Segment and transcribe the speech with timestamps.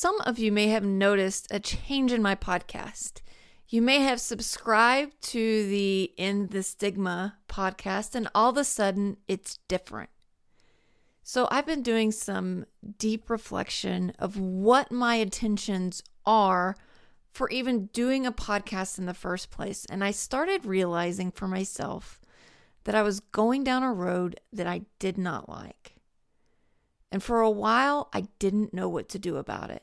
[0.00, 3.20] some of you may have noticed a change in my podcast.
[3.68, 9.18] You may have subscribed to the End the Stigma podcast, and all of a sudden
[9.28, 10.08] it's different.
[11.22, 12.64] So, I've been doing some
[12.96, 16.76] deep reflection of what my intentions are
[17.30, 19.84] for even doing a podcast in the first place.
[19.84, 22.22] And I started realizing for myself
[22.84, 25.96] that I was going down a road that I did not like.
[27.12, 29.82] And for a while, I didn't know what to do about it.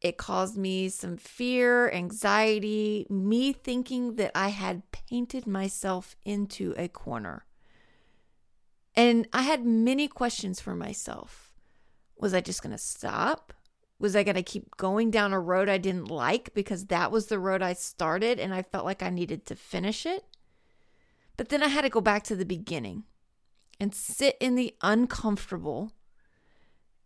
[0.00, 6.88] It caused me some fear, anxiety, me thinking that I had painted myself into a
[6.88, 7.44] corner.
[8.94, 11.52] And I had many questions for myself.
[12.16, 13.52] Was I just going to stop?
[13.98, 17.26] Was I going to keep going down a road I didn't like because that was
[17.26, 20.24] the road I started and I felt like I needed to finish it?
[21.36, 23.04] But then I had to go back to the beginning
[23.78, 25.92] and sit in the uncomfortable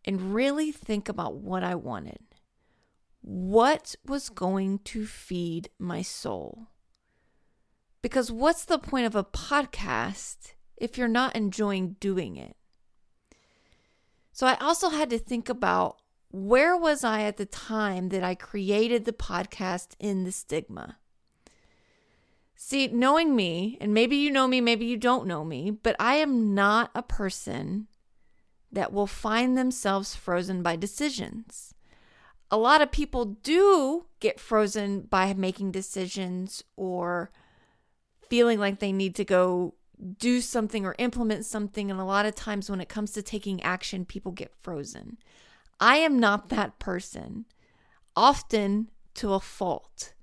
[0.04, 2.18] and really think about what I wanted.
[3.26, 6.68] What was going to feed my soul?
[8.02, 12.54] Because what's the point of a podcast if you're not enjoying doing it?
[14.30, 18.34] So I also had to think about where was I at the time that I
[18.34, 20.98] created the podcast End the Stigma?
[22.56, 26.16] See, knowing me, and maybe you know me, maybe you don't know me, but I
[26.16, 27.86] am not a person
[28.70, 31.72] that will find themselves frozen by decisions.
[32.54, 37.32] A lot of people do get frozen by making decisions or
[38.28, 39.74] feeling like they need to go
[40.20, 41.90] do something or implement something.
[41.90, 45.18] And a lot of times when it comes to taking action, people get frozen.
[45.80, 47.46] I am not that person,
[48.14, 50.14] often to a fault,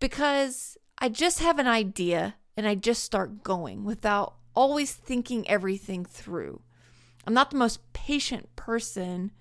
[0.00, 6.06] because I just have an idea and I just start going without always thinking everything
[6.06, 6.62] through.
[7.26, 9.32] I'm not the most patient person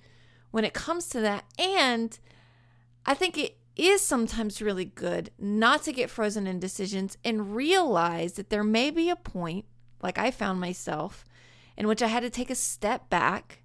[0.55, 1.43] when it comes to that.
[1.59, 2.17] And
[3.05, 8.35] I think it is sometimes really good not to get frozen in decisions and realize
[8.35, 9.65] that there may be a point,
[10.01, 11.25] like I found myself,
[11.75, 13.63] in which I had to take a step back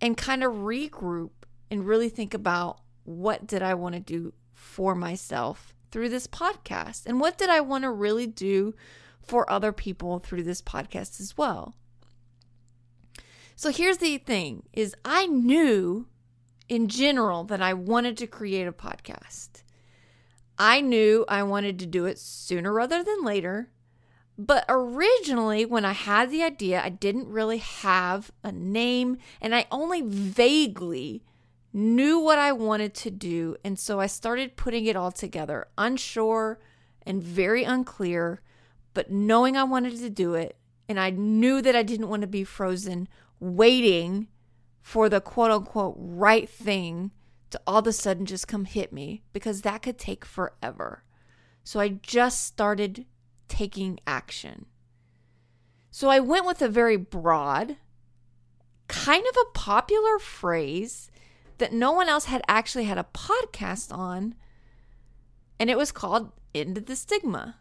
[0.00, 1.30] and kind of regroup
[1.68, 7.06] and really think about what did I want to do for myself through this podcast
[7.06, 8.72] and what did I want to really do
[9.20, 11.74] for other people through this podcast as well.
[13.58, 16.06] So here's the thing is I knew
[16.68, 19.64] in general that I wanted to create a podcast.
[20.56, 23.72] I knew I wanted to do it sooner rather than later.
[24.38, 29.66] But originally, when I had the idea, I didn't really have a name and I
[29.72, 31.24] only vaguely
[31.72, 33.56] knew what I wanted to do.
[33.64, 36.60] And so I started putting it all together, unsure
[37.02, 38.40] and very unclear,
[38.94, 40.56] but knowing I wanted to do it.
[40.88, 43.08] And I knew that I didn't want to be frozen
[43.40, 44.28] waiting
[44.80, 47.10] for the quote unquote right thing
[47.50, 51.02] to all of a sudden just come hit me because that could take forever.
[51.64, 53.06] So I just started
[53.48, 54.66] taking action.
[55.90, 57.76] So I went with a very broad,
[58.86, 61.10] kind of a popular phrase
[61.58, 64.34] that no one else had actually had a podcast on,
[65.58, 67.56] and it was called End the Stigma.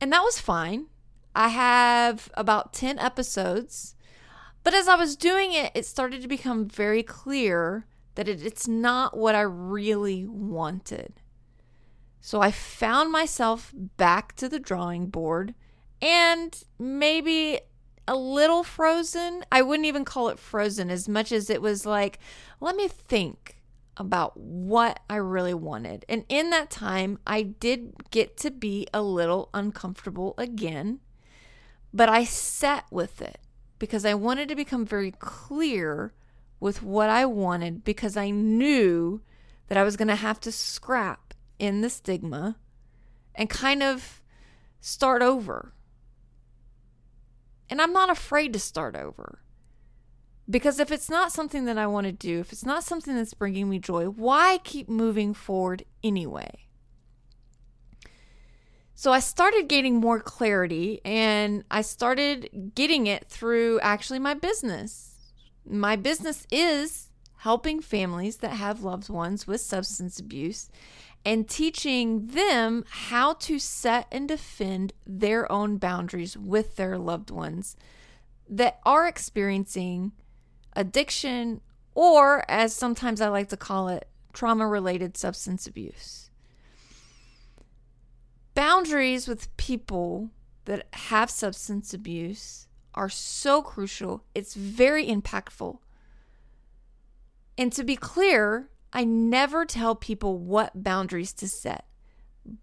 [0.00, 0.86] And that was fine.
[1.38, 3.94] I have about 10 episodes.
[4.64, 8.66] But as I was doing it, it started to become very clear that it, it's
[8.66, 11.20] not what I really wanted.
[12.20, 15.54] So I found myself back to the drawing board
[16.02, 17.60] and maybe
[18.08, 19.44] a little frozen.
[19.52, 22.18] I wouldn't even call it frozen as much as it was like,
[22.58, 23.62] let me think
[23.96, 26.04] about what I really wanted.
[26.08, 30.98] And in that time, I did get to be a little uncomfortable again
[31.92, 33.38] but I sat with it
[33.78, 36.12] because I wanted to become very clear
[36.60, 39.22] with what I wanted because I knew
[39.68, 42.56] that I was going to have to scrap End the Stigma
[43.34, 44.22] and kind of
[44.80, 45.72] start over.
[47.70, 49.40] And I'm not afraid to start over.
[50.48, 53.34] Because if it's not something that I want to do, if it's not something that's
[53.34, 56.67] bringing me joy, why keep moving forward anyway?
[59.00, 65.14] So I started gaining more clarity and I started getting it through actually my business.
[65.64, 67.06] My business is
[67.36, 70.68] helping families that have loved ones with substance abuse
[71.24, 77.76] and teaching them how to set and defend their own boundaries with their loved ones
[78.48, 80.10] that are experiencing
[80.72, 81.60] addiction
[81.94, 86.27] or, as sometimes I like to call it, trauma related substance abuse
[88.58, 90.30] boundaries with people
[90.64, 94.24] that have substance abuse are so crucial.
[94.34, 95.78] It's very impactful.
[97.56, 101.84] And to be clear, I never tell people what boundaries to set,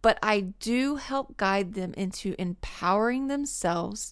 [0.02, 4.12] but I do help guide them into empowering themselves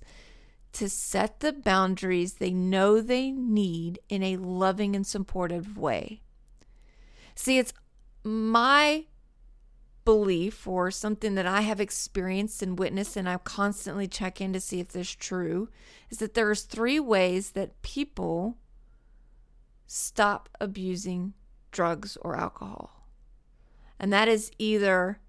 [0.71, 6.21] to set the boundaries they know they need in a loving and supportive way.
[7.35, 7.74] See, it's
[8.24, 9.03] my
[10.05, 14.59] belief or something that I have experienced and witnessed and I constantly check in to
[14.59, 15.69] see if this is true
[16.09, 18.57] is that there's three ways that people
[19.88, 21.33] stop abusing
[21.71, 23.07] drugs or alcohol.
[24.00, 25.19] And that is either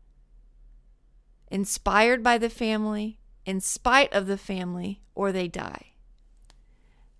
[1.49, 5.93] inspired by the family, in spite of the family, or they die.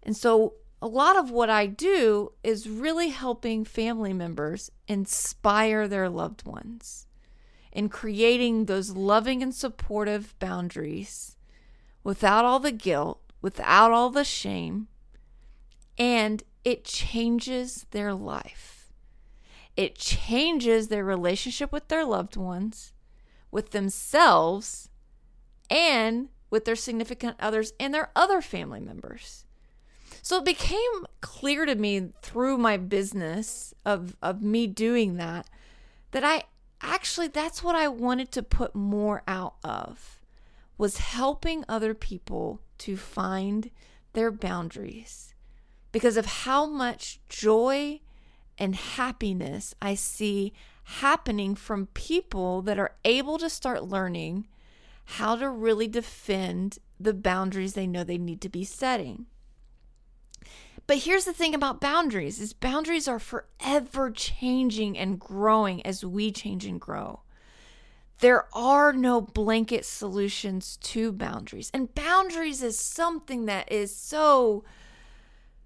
[0.03, 6.09] And so a lot of what I do is really helping family members inspire their
[6.09, 7.07] loved ones
[7.75, 11.37] in creating those loving and supportive boundaries
[12.05, 14.87] without all the guilt, without all the shame,
[15.99, 18.93] and it changes their life.
[19.77, 22.93] It changes their relationship with their loved ones,
[23.51, 24.89] with themselves,
[25.69, 29.45] and with their significant others and their other family members.
[30.23, 35.51] So it became clear to me through my business of, of me doing that
[36.13, 36.45] that I
[36.81, 40.21] actually that's what I wanted to put more out of
[40.77, 43.71] was helping other people to find
[44.13, 45.35] their boundaries
[45.93, 48.01] because of how much joy
[48.59, 50.53] and happiness I see
[50.85, 54.47] happening from people that are able to start learning
[55.05, 59.27] how to really defend the boundaries they know they need to be setting.
[60.87, 66.31] But here's the thing about boundaries is boundaries are forever changing and growing as we
[66.31, 67.21] change and grow.
[68.21, 71.71] There are no blanket solutions to boundaries.
[71.75, 74.65] And boundaries is something that is so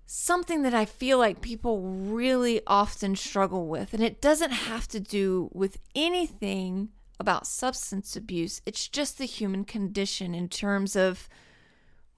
[0.07, 3.93] something that I feel like people really often struggle with.
[3.93, 6.89] And it doesn't have to do with anything
[7.21, 8.63] about substance abuse.
[8.65, 11.29] It's just the human condition in terms of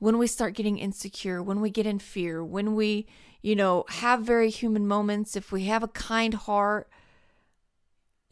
[0.00, 3.06] when we start getting insecure, when we get in fear, when we,
[3.42, 6.90] you know, have very human moments, if we have a kind heart.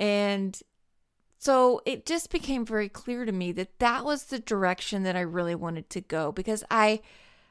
[0.00, 0.60] And
[1.38, 5.20] so it just became very clear to me that that was the direction that I
[5.20, 7.00] really wanted to go because I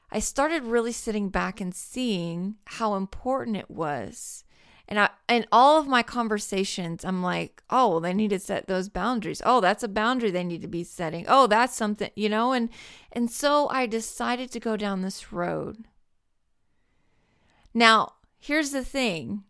[0.09, 4.45] I started really sitting back and seeing how important it was
[4.87, 8.89] and I in all of my conversations, I'm like, oh, they need to set those
[8.89, 9.41] boundaries.
[9.45, 11.25] Oh, that's a boundary they need to be setting.
[11.27, 12.69] Oh, that's something, you know, and
[13.11, 15.85] and so I decided to go down this road.
[17.73, 19.43] Now, here's the thing.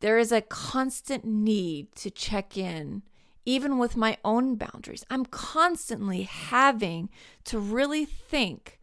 [0.00, 3.02] There is a constant need to check in
[3.48, 5.06] even with my own boundaries.
[5.08, 7.08] I'm constantly having
[7.44, 8.77] to really think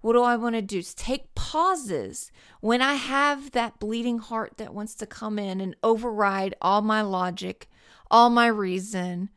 [0.00, 0.82] what do I want to do?
[0.82, 6.54] Take pauses when I have that bleeding heart that wants to come in and override
[6.60, 7.68] all my logic,
[8.10, 9.30] all my reason,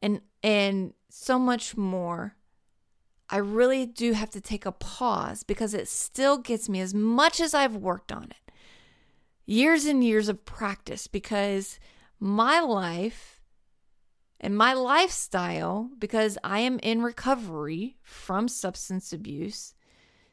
[0.00, 2.36] and and so much more.
[3.28, 7.40] I really do have to take a pause because it still gets me as much
[7.40, 8.52] as I've worked on it.
[9.46, 11.78] Years and years of practice because
[12.18, 13.40] my life
[14.40, 19.74] and my lifestyle, because I am in recovery from substance abuse,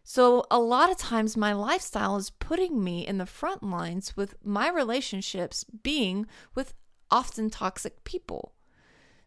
[0.10, 4.36] so, a lot of times, my lifestyle is putting me in the front lines with
[4.42, 6.74] my relationships being with
[7.12, 8.54] often toxic people.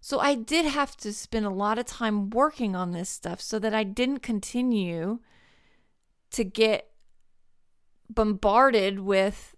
[0.01, 3.59] So, I did have to spend a lot of time working on this stuff so
[3.59, 5.19] that I didn't continue
[6.31, 6.91] to get
[8.09, 9.55] bombarded with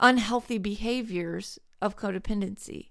[0.00, 2.88] unhealthy behaviors of codependency.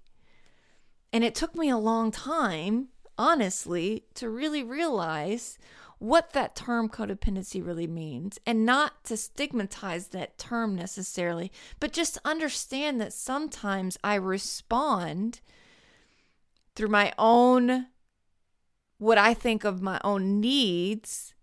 [1.12, 2.88] And it took me a long time,
[3.18, 5.58] honestly, to really realize
[6.04, 12.18] what that term codependency really means and not to stigmatize that term necessarily, but just
[12.26, 15.40] understand that sometimes I respond
[16.76, 17.86] through my own,
[18.98, 21.34] what I think of my own needs,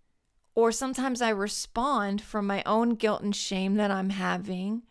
[0.54, 4.84] or sometimes I respond from my own guilt and shame that I'm having.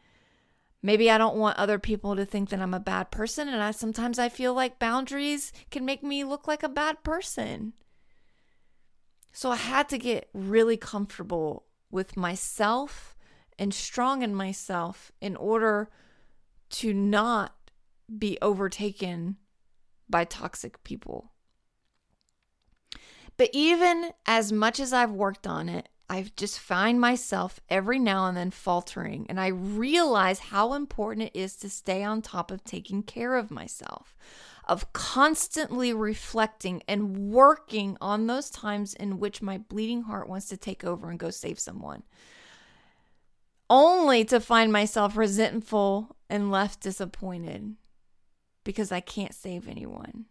[0.83, 3.71] Maybe I don't want other people to think that I'm a bad person and I
[3.71, 7.75] sometimes I feel like boundaries can make me look like a bad person.
[9.33, 13.17] So I had to get really comfortable with myself
[13.59, 15.91] and strong in myself in order
[16.71, 17.55] to not
[18.19, 19.37] be overtaken
[20.09, 21.33] by toxic people.
[23.37, 28.27] But even as much as I've worked on it, I just find myself every now
[28.27, 32.65] and then faltering, and I realize how important it is to stay on top of
[32.65, 34.17] taking care of myself
[34.71, 40.57] of constantly reflecting and working on those times in which my bleeding heart wants to
[40.57, 42.03] take over and go save someone.
[43.71, 47.77] only to find myself resentful and left disappointed
[48.65, 50.27] because I can't save anyone.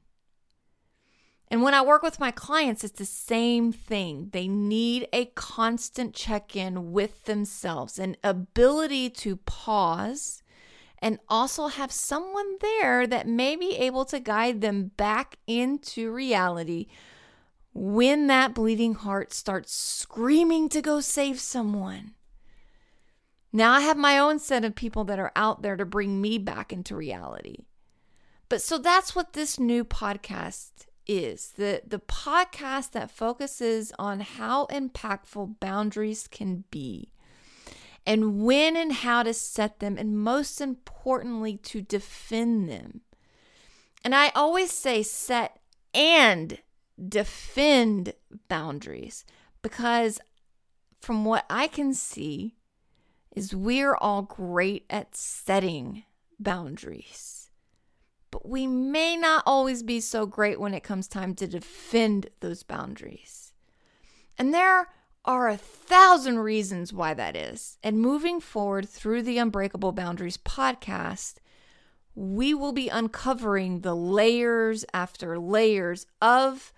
[1.48, 4.30] And when I work with my clients, it's the same thing.
[4.34, 10.44] They need a constant check in with themselves, an ability to pause,
[11.00, 16.88] and also have someone there that may be able to guide them back into reality
[17.74, 22.14] when that bleeding heart starts screaming to go save someone.
[23.52, 26.38] Now I have my own set of people that are out there to bring me
[26.38, 27.66] back into reality.
[28.48, 30.72] But so that's what this new podcast
[31.08, 37.12] is the, the podcast that focuses on how impactful boundaries can be
[38.10, 43.02] and when and how to set them, and most importantly, to defend them.
[44.04, 45.60] And I always say set
[45.94, 46.58] and
[47.08, 48.14] defend
[48.48, 49.26] boundaries
[49.62, 50.20] because
[51.00, 52.56] from what I can see
[53.36, 56.04] is we're all great at setting
[56.40, 57.40] boundaries
[58.32, 62.64] but we may not always be so great when it comes time to defend those
[62.64, 63.54] boundaries.
[64.38, 64.90] And there
[65.30, 67.78] are a thousand reasons why that is.
[67.84, 71.36] And moving forward through the Unbreakable Boundaries podcast,
[72.16, 76.74] we will be uncovering the layers after layers of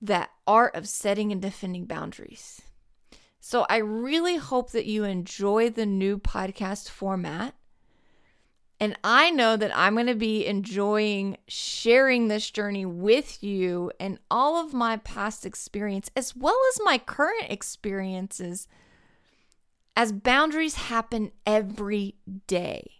[0.00, 2.62] that art of setting and defending boundaries.
[3.40, 7.56] So I really hope that you enjoy the new podcast format.
[8.78, 14.18] And I know that I'm going to be enjoying sharing this journey with you and
[14.30, 18.68] all of my past experience, as well as my current experiences,
[19.96, 22.16] as boundaries happen every
[22.46, 22.90] day.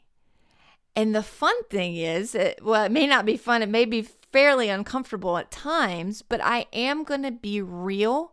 [0.94, 4.08] And the fun thing is, it, well, it may not be fun, it may be
[4.32, 8.32] fairly uncomfortable at times, but I am going to be real.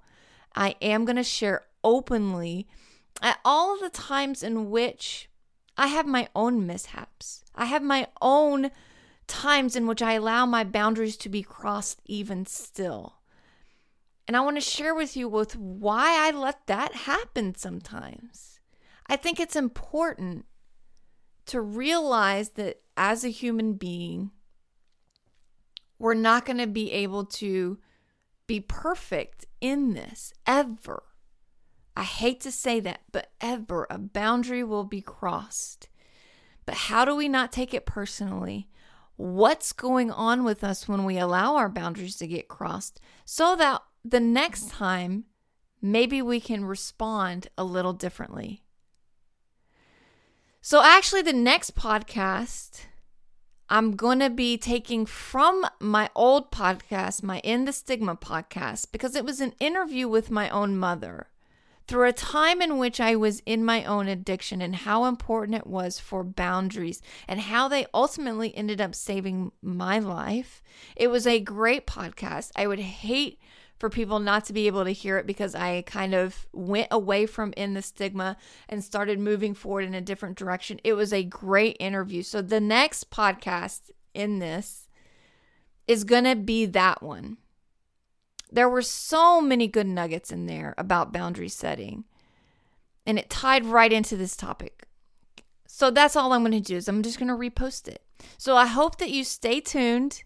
[0.55, 2.67] I am going to share openly
[3.21, 5.29] at all of the times in which
[5.77, 7.43] I have my own mishaps.
[7.55, 8.71] I have my own
[9.27, 13.15] times in which I allow my boundaries to be crossed even still.
[14.27, 18.59] And I want to share with you with why I let that happen sometimes.
[19.07, 20.45] I think it's important
[21.47, 24.31] to realize that as a human being,
[25.99, 27.79] we're not going to be able to
[28.47, 31.03] be perfect in this ever.
[31.95, 35.89] I hate to say that, but ever a boundary will be crossed.
[36.65, 38.69] But how do we not take it personally?
[39.15, 43.83] What's going on with us when we allow our boundaries to get crossed so that
[44.03, 45.25] the next time
[45.81, 48.63] maybe we can respond a little differently?
[50.61, 52.85] So, actually, the next podcast
[53.69, 59.15] I'm going to be taking from my old podcast, my End the Stigma podcast, because
[59.15, 61.27] it was an interview with my own mother
[61.87, 65.67] through a time in which I was in my own addiction and how important it
[65.67, 70.61] was for boundaries and how they ultimately ended up saving my life.
[70.95, 72.51] It was a great podcast.
[72.55, 73.39] I would hate
[73.77, 77.25] for people not to be able to hear it because I kind of went away
[77.25, 78.37] from End the Stigma
[78.69, 80.79] and started moving forward in a different direction.
[80.85, 82.23] It was a great interview.
[82.23, 84.87] So the next podcast in this
[85.85, 87.37] is going to be that one.
[88.53, 92.05] There were so many good nuggets in there about boundary setting.
[93.05, 94.83] And it tied right into this topic.
[95.65, 98.03] So that's all I'm going to do is I'm just going to repost it.
[98.37, 100.21] So I hope that you stay tuned.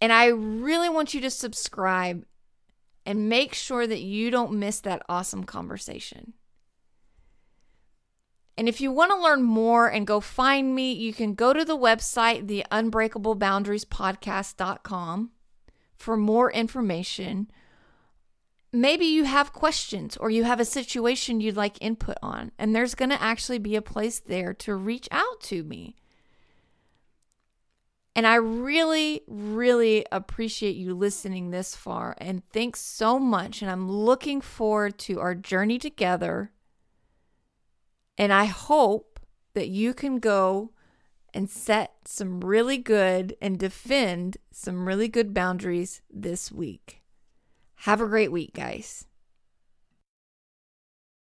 [0.00, 2.24] And I really want you to subscribe
[3.04, 6.34] and make sure that you don't miss that awesome conversation.
[8.56, 11.64] And if you want to learn more and go find me, you can go to
[11.64, 15.30] the website, the unbreakableBoundariesPodcast.com
[15.96, 17.50] for more information.
[18.72, 22.94] Maybe you have questions or you have a situation you'd like input on, and there's
[22.94, 25.96] going to actually be a place there to reach out to me.
[28.16, 32.16] And I really, really appreciate you listening this far.
[32.16, 33.60] And thanks so much.
[33.60, 36.50] And I'm looking forward to our journey together.
[38.16, 39.20] And I hope
[39.52, 40.70] that you can go
[41.36, 47.02] and set some really good and defend some really good boundaries this week.
[47.80, 49.04] Have a great week, guys.